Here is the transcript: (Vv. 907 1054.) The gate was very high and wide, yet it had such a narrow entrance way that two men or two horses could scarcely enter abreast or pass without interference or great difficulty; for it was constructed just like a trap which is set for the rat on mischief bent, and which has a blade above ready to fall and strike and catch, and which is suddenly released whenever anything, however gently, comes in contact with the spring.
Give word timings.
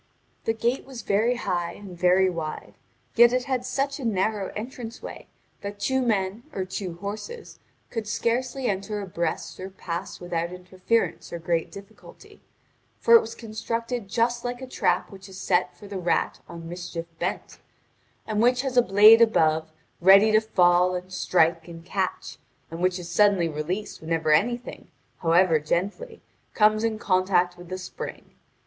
(Vv. 0.45 0.53
907 0.57 1.19
1054.) 1.37 1.63
The 1.85 1.85
gate 1.85 1.85
was 1.85 1.99
very 1.99 2.25
high 2.25 2.29
and 2.33 2.35
wide, 2.35 2.73
yet 3.13 3.33
it 3.33 3.43
had 3.43 3.63
such 3.63 3.99
a 3.99 4.03
narrow 4.03 4.51
entrance 4.55 4.99
way 4.99 5.27
that 5.61 5.79
two 5.79 6.01
men 6.01 6.41
or 6.51 6.65
two 6.65 6.95
horses 6.95 7.59
could 7.91 8.07
scarcely 8.07 8.65
enter 8.65 8.99
abreast 8.99 9.59
or 9.59 9.69
pass 9.69 10.19
without 10.19 10.51
interference 10.51 11.31
or 11.31 11.37
great 11.37 11.71
difficulty; 11.71 12.41
for 12.97 13.13
it 13.13 13.21
was 13.21 13.35
constructed 13.35 14.07
just 14.09 14.43
like 14.43 14.59
a 14.59 14.65
trap 14.65 15.11
which 15.11 15.29
is 15.29 15.39
set 15.39 15.77
for 15.77 15.85
the 15.87 15.99
rat 15.99 16.39
on 16.49 16.67
mischief 16.67 17.05
bent, 17.19 17.59
and 18.25 18.41
which 18.41 18.63
has 18.63 18.77
a 18.77 18.81
blade 18.81 19.21
above 19.21 19.71
ready 19.99 20.31
to 20.31 20.41
fall 20.41 20.95
and 20.95 21.13
strike 21.13 21.67
and 21.67 21.85
catch, 21.85 22.39
and 22.71 22.79
which 22.81 22.97
is 22.97 23.07
suddenly 23.07 23.47
released 23.47 24.01
whenever 24.01 24.31
anything, 24.31 24.87
however 25.19 25.59
gently, 25.59 26.23
comes 26.55 26.83
in 26.83 26.97
contact 26.97 27.55
with 27.55 27.69
the 27.69 27.77
spring. 27.77 28.31